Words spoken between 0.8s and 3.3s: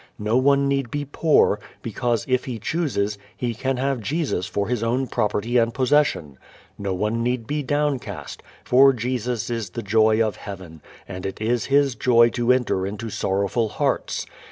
be poor, because, if he chooses,